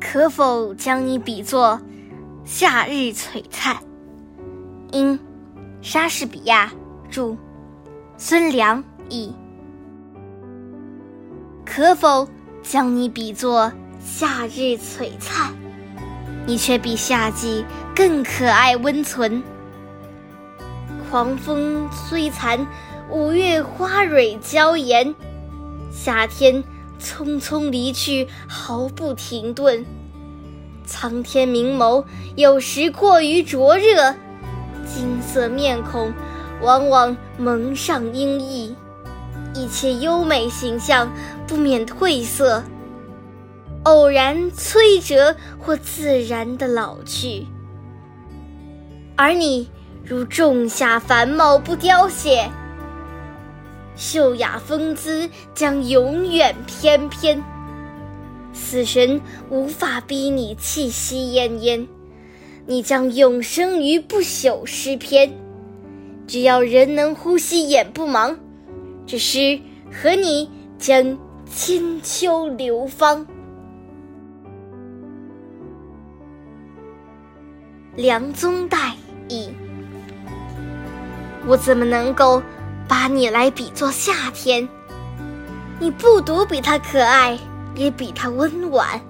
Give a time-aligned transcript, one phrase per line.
[0.00, 1.80] 可否将你比作
[2.44, 3.76] 夏日璀璨？
[4.90, 5.18] 因
[5.80, 6.72] 莎士比亚
[7.10, 7.36] 著，
[8.16, 9.32] 孙良译。
[11.64, 12.28] 可否
[12.62, 15.52] 将你比作夏日璀璨？
[16.46, 17.64] 你却比夏季
[17.94, 19.42] 更可爱温存。
[21.08, 22.66] 狂风虽残，
[23.10, 25.14] 五月花蕊娇艳。
[25.92, 26.64] 夏天
[27.02, 29.84] 匆匆离去，毫不停顿。
[30.86, 32.04] 苍天明眸，
[32.36, 34.14] 有时过于灼热；
[34.86, 36.12] 金色面孔，
[36.62, 38.74] 往往蒙上阴翳。
[39.54, 41.12] 一切优美形象，
[41.46, 42.62] 不免褪色。
[43.82, 47.46] 偶然摧折，或自然的老去。
[49.16, 49.68] 而你
[50.04, 52.50] 如仲夏繁茂，不凋谢。
[53.94, 57.42] 秀雅风姿将永远翩翩，
[58.52, 61.86] 死神无法逼你气息奄奄，
[62.66, 65.32] 你将永生于不朽诗篇。
[66.26, 68.36] 只要人能呼吸，眼不盲，
[69.06, 69.60] 这诗
[69.92, 73.26] 和你将千秋流芳。
[77.94, 78.92] 梁宗岱
[79.28, 79.50] 译，
[81.46, 82.42] 我怎么能够？
[82.92, 84.68] 把你来比作夏天，
[85.80, 87.38] 你不独比它可爱，
[87.74, 89.00] 也比它温婉。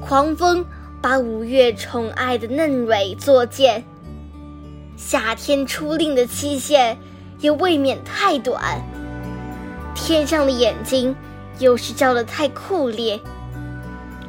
[0.00, 0.66] 狂风
[1.00, 3.84] 把五月宠爱的嫩蕊作践，
[4.96, 6.98] 夏天出令的期限
[7.38, 8.82] 也未免太短。
[9.94, 11.14] 天上的眼睛
[11.60, 13.20] 有时照得太酷烈，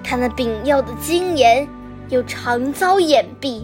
[0.03, 1.67] 它那秉耀的晶颜
[2.07, 3.63] 又常遭掩蔽，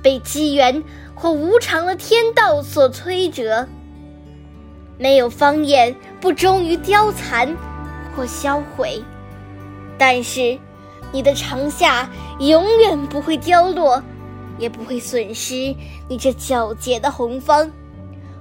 [0.00, 0.84] 被机缘
[1.16, 3.66] 或无常的天道所摧折。
[4.98, 7.56] 没有芳艳，不终于凋残
[8.14, 9.00] 或销毁；
[9.96, 10.58] 但是，
[11.12, 12.10] 你的长夏
[12.40, 14.02] 永远不会凋落，
[14.58, 15.74] 也不会损失
[16.08, 17.70] 你这皎洁的红芳，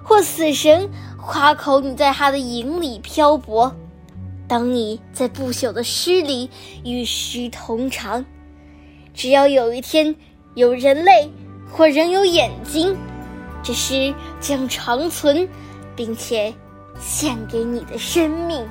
[0.04, 3.74] 或死神夸口你在他的影里漂泊。
[4.48, 6.50] 当你在不朽的诗里
[6.84, 8.26] 与诗同长，
[9.14, 10.16] 只要有一天
[10.56, 11.30] 有人类
[11.72, 12.98] 或人有眼睛，
[13.62, 15.48] 这诗将长存。
[15.98, 16.54] 并且
[16.98, 18.66] 献给你的生命。